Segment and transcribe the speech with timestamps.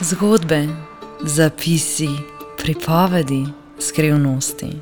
[0.00, 0.68] Zgodbe,
[1.22, 2.08] zapisi,
[2.58, 3.46] pripovedi,
[3.78, 4.80] skrivnosti.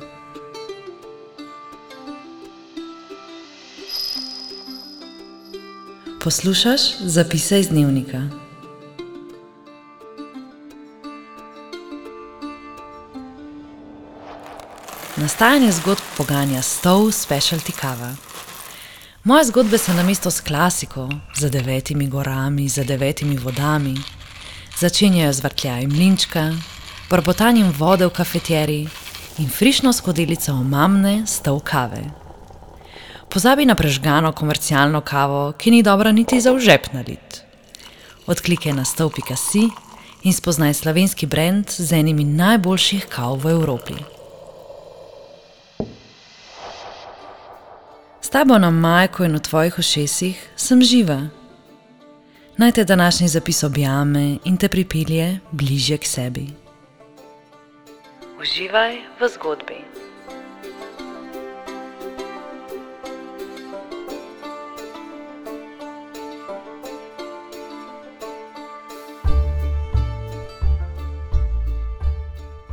[6.23, 8.21] Poslušaj zapise iz dnevnika.
[15.15, 18.15] Nastajanje zgodb poganja stov specialty kava.
[19.23, 23.95] Moje zgodbe so na mesto s klasiko, za devetimi gorami, za devetimi vodami.
[24.77, 26.53] Začenjajo z vrtljajem mlinčka,
[27.09, 28.89] brbotanjem vode v kafeteriji
[29.41, 32.03] in frišno skodelico omamne stov kave.
[33.29, 37.41] Pozabi na prežgano komercialno kavo, ki ni dobra niti za užep nalit.
[38.27, 39.65] Odklikaj na stov.si
[40.23, 43.97] in spoznaj slovenski brand z enimi najboljših kav v Evropi.
[48.21, 51.36] S tabo na majku in v tvojih ušesih sem živa.
[52.59, 56.47] Naj te današnji zapis objame in te pripelje bližje k sebi.
[58.41, 59.75] Uživaj v zgodbi.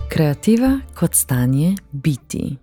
[0.09, 2.57] Kreativa kot stanje biti.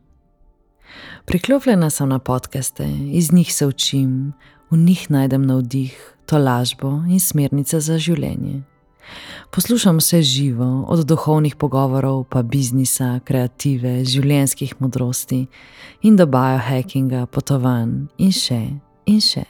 [1.26, 4.34] Priklopljena sem na podkaste, iz njih se učim,
[4.70, 8.62] v njih najdem navdih, tolažbo in smernice za življenje.
[9.52, 15.42] Poslušam vse živo, od duhovnih pogovorov pa biznisa, kreative, življenjskih modrosti
[16.08, 18.62] in do biohackinga, potovanj in še
[19.12, 19.44] in še.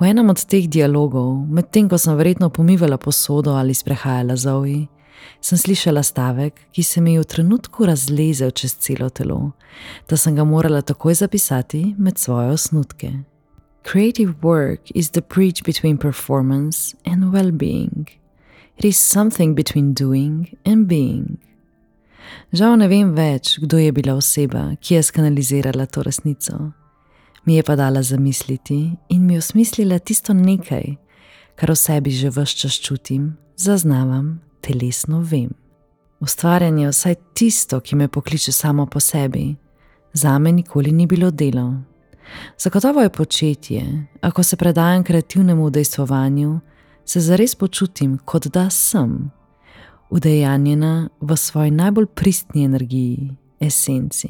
[0.00, 4.86] V enem od teh dialogov, medtem ko sem verjetno pomivala posodo ali sprehajala zovi,
[5.40, 9.52] sem slišala stavek, ki se mi je v trenutku razlezel čez celo telo,
[10.08, 13.12] da sem ga morala takoj zapisati med svoje osnutke.
[13.82, 18.08] Creative work is the bridge between performance and well-being.
[18.76, 21.38] It is something between doing and being.
[22.52, 26.72] Žal ne vem več, kdo je bila oseba, ki je skanalizirala to resnico.
[27.44, 30.96] Mi je pa dala zamisliti in mi osmislila tisto nekaj,
[31.56, 35.50] kar v sebi že vse čas čutim, zaznavam telesno vem.
[36.20, 39.56] Ustvarjanje, vsaj tisto, ki me pokliče samo po sebi,
[40.12, 41.89] za me nikoli ni bilo delo.
[42.58, 46.60] Zagotovo je početje, ako se predajam kreativnemu udejstvovanju,
[47.04, 49.30] se zares počutim, kot da sem,
[50.10, 54.28] udejanjena v svoji najbolj pristni energiji, esenci.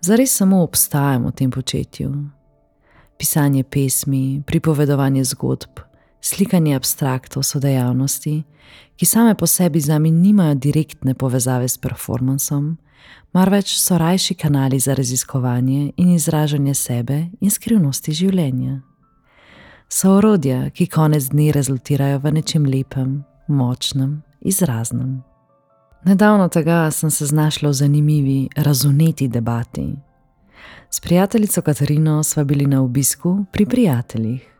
[0.00, 2.14] Zares samo obstajam v tem početju.
[3.18, 5.80] Pisanje pesmi, pripovedovanje zgodb,
[6.20, 8.42] slikanje abstraktov so dejavnosti,
[8.96, 12.76] ki same po sebi za me nimajo direktne povezave s performancem,
[13.32, 18.80] marveč so rajši kanali za raziskovanje in izražanje sebe in skrivnosti življenja.
[19.88, 25.22] So orodja, ki konec dni rezultirajo v nečem lepem, močnem, izraznem.
[26.04, 29.94] Nedavno tega sem se znašla v zanimivi, razumeti debati.
[30.90, 34.54] S prijateljico Katarino sva bili na obisku pri prijateljih.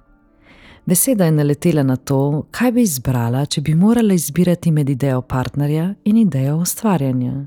[0.87, 5.95] Beseda je naletela na to, kaj bi izbrala, če bi morala izbirati med idejo partnerja
[6.05, 7.47] in idejo ustvarjanja.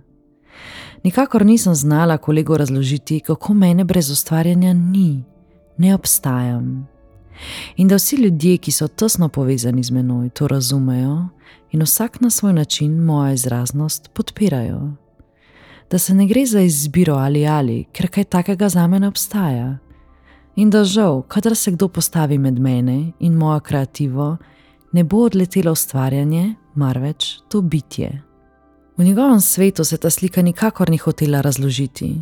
[1.03, 5.23] Nikakor nisem znala kolego razložiti, kako mene brez ustvarjanja ni,
[5.77, 6.87] ne obstajam.
[7.77, 11.27] In da vsi ljudje, ki so tesno povezani z menoj, to razumejo
[11.71, 14.91] in vsak na svoj način mojo izraznost podpirajo.
[15.91, 19.77] Da se ne gre za izbiro ali ali, ker kaj takega za me ne obstaja
[20.55, 24.37] in da žal, kadar se kdo postavi med mene in mojo kreativo,
[24.91, 28.30] ne bo odletelo ustvarjanje, marveč to bitje.
[28.97, 32.21] V njegovem svetu se ta slika nikakor ni hotela razložiti.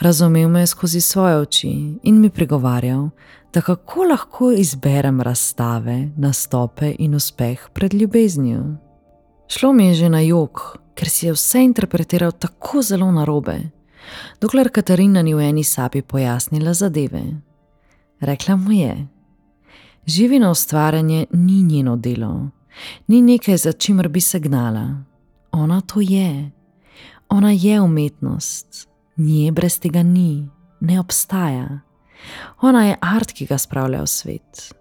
[0.00, 3.08] Razumel me je skozi svoje oči in mi pregovarjal,
[3.54, 8.64] da kako lahko izberem razstave, nastope in uspeh pred ljubeznijo.
[9.48, 13.60] Šlo mi je že na jog, ker si je vse interpretiral tako zelo narobe
[14.40, 17.22] dokler Katarina ni v eni sapi pojasnila zadeve.
[18.20, 19.08] Rekla mu je:
[20.06, 22.48] Živino ustvarjanje ni njeno delo,
[23.06, 25.11] ni nekaj, za čimer bi se gnala.
[25.52, 26.50] Ona to je.
[27.28, 30.48] Ona je umetnost, nje brez tega ni,
[30.80, 31.80] ne obstaja.
[32.62, 34.74] Ona je art, ki ga spravlja v svet.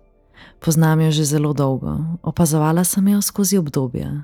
[0.59, 4.23] Poznam jo že zelo dolgo, opazovala sem jo skozi obdobja.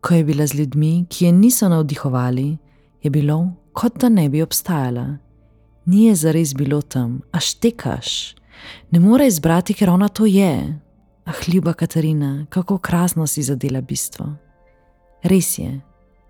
[0.00, 2.58] Ko je bila z ljudmi, ki je niso navdihovali,
[3.02, 5.18] je bilo kot da ne bi obstajala.
[5.86, 8.34] Ni je zares bilo tam, a štekaš,
[8.90, 10.78] ne more izbrati, ker ona to je.
[11.24, 14.26] Ah, ljuba Katarina, kako krasno si zadela bistvo.
[15.22, 15.80] Res je,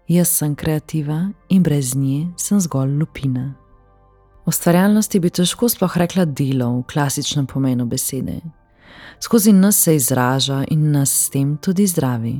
[0.09, 3.55] jaz sem kreativa in brez nje sem zgolj lupina.
[4.45, 8.41] Ustvarjalnosti bi težko sploh rekla delo v klasičnem pomenu besede.
[9.21, 12.35] Skozi nas se izraža in nas s tem tudi zdravi.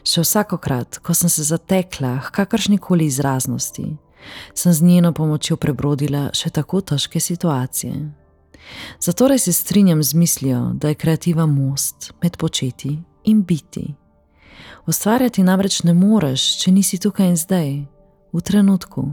[0.00, 3.84] Še vsakokrat, ko sem se zatekla k kakršni koli izraznosti,
[4.54, 8.00] sem z njeno pomočjo prebrodila še tako težke situacije.
[9.00, 13.99] Zato se strinjam z mislijo, da je kreativa most med početi in biti.
[14.86, 17.68] Ustvarjati namreč ne moreš, če nisi tukaj in zdaj,
[18.32, 19.04] v trenutku.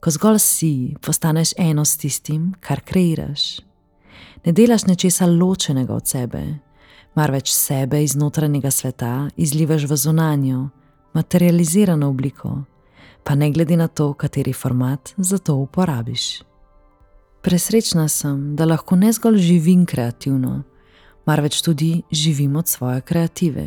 [0.00, 3.60] Ko zgolj si, postaneš eno s tistim, kar kreiraš.
[4.44, 6.42] Ne delaš nečesa ločenega od sebe,
[7.14, 10.68] marveč sebe iz notranjega sveta izlivaš v zunanjo,
[11.14, 12.64] materializirano obliko,
[13.24, 16.42] pa ne glede na to, kateri format za to uporabiš.
[17.42, 20.62] Presrečna sem, da lahko ne zgolj živim kreativno,
[21.26, 23.66] marveč tudi živim od svoje kreative.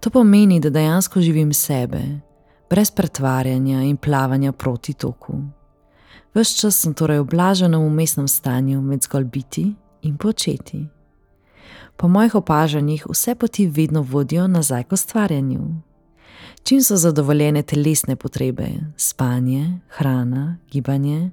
[0.00, 2.00] To pomeni, da dejansko živim sebe,
[2.70, 5.34] brez pretvarjanja in plavanja proti toku.
[6.34, 10.86] Ves čas sem torej v umestnem stanju med zgolj biti in početi.
[11.96, 15.60] Po mojih opažanjih vse poti vedno vodijo nazaj k ustvarjanju.
[16.62, 21.30] Čim so zadovoljene telesne potrebe, spanje, hrana, gibanje,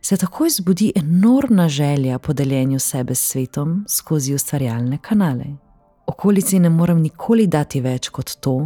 [0.00, 5.69] se takoj zbudi enormna želja po deljenju sebe s svetom skozi ustvarjalne kanale.
[6.10, 8.56] Okolici ne morem nikoli dati več kot to,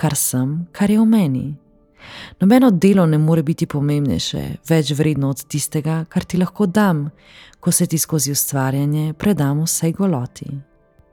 [0.00, 1.46] kar sem, kar je v meni.
[2.40, 7.10] Nobeno delo ne more biti pomembnejše, več vredno od tistega, kar ti lahko dam,
[7.60, 10.48] ko se ti skozi ustvarjanje predam vsej goloti.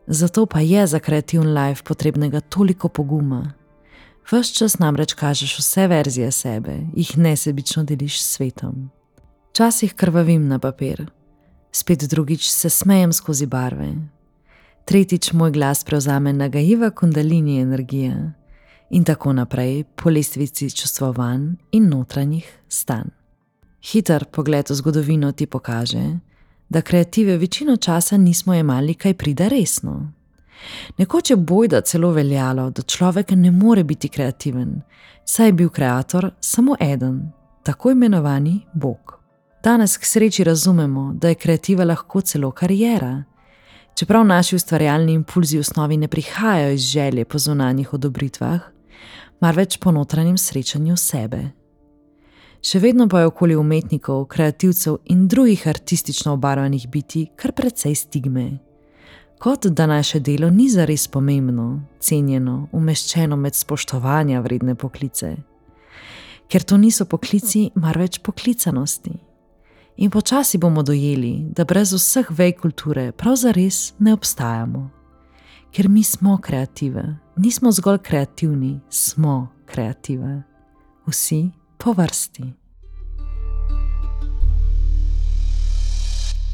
[0.08, 3.44] Zato pa je za kreativen life potrebnega toliko poguma.
[4.32, 8.88] Ves čas namreč kažeš vse verzije sebe, jih nesebično deliš s svetom.
[9.52, 11.10] Včasih krvavim na papir,
[11.72, 13.92] spet drugič se smejem skozi barve,
[14.86, 18.32] tretjič moj glas prevzame nagajiva kundalini energija
[18.90, 23.10] in tako naprej po lestvici čustvovanj in notranjih stanj.
[23.82, 26.20] Hiter pogled v zgodovino ti pokaže,
[26.70, 30.12] da kreative večino časa nismo imeli kaj prida resno.
[30.98, 34.82] Nekoč je bojda celo veljalo, da človek ne more biti kreativen,
[35.26, 37.32] saj je bil ustvarjalec samo eden,
[37.64, 39.20] tako imenovani Bog.
[39.64, 43.24] Danes k sreči razumemo, da je kreativa lahko celo karijera.
[43.96, 48.62] Čeprav naši ustvarjalni impulzi v osnovi ne prihajajo iz želje po zunanjih odobritvah,
[49.40, 51.52] marveč po notranjem srečanju sebe
[52.64, 58.60] še vedno pa je okoli umetnikov, kreativcev in drugih artistično obarvanih biti kar precej stigme.
[59.44, 65.36] Kot da naše delo ni zares pomembno, cenjeno, umeščeno med spoštovanja vredne poklice.
[66.48, 69.12] Ker to niso poklici, marveč poklicanosti.
[69.98, 74.90] In počasi bomo dojeli, da brez vseh vej kulture prav zares ne obstajamo.
[75.72, 77.04] Ker mi smo kreative,
[77.36, 80.44] nismo zgolj kreativni, smo kreative.
[81.08, 82.54] Vsi po vrsti.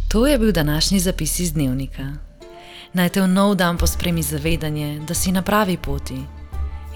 [0.09, 2.13] To je bil današnji zapis iz dnevnika.
[2.93, 6.17] Naj te v nov dan pospremi zavedanje, da si na pravi poti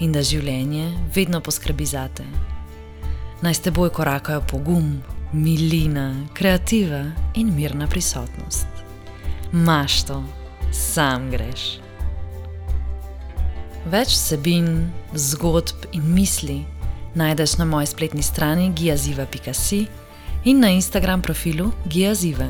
[0.00, 2.24] in da življenje vedno poskrbi za te.
[3.42, 5.02] Naj s teboj korakajo pogum,
[5.34, 7.04] milina, kreativa
[7.34, 8.66] in mirna prisotnost.
[9.52, 10.22] Maš to,
[10.72, 11.64] sam greš.
[13.90, 16.62] Več vsebin, zgodb in misli
[17.14, 19.86] najdeš na moji spletni strani giaziva.si
[20.44, 22.48] in na Instagram profilu giaziva.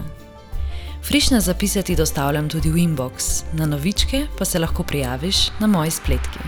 [1.04, 5.90] Frišne zapise ti dostavljam tudi v inbox, na novičke pa se lahko prijaviš na moji
[5.90, 6.44] spletki.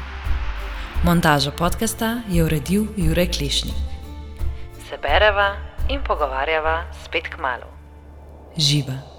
[1.04, 3.74] Montažo podcasta je uredil Jurek Klišnik.
[4.88, 7.68] Se bereva in pogovarjava spet k malu.
[8.56, 9.15] Živa.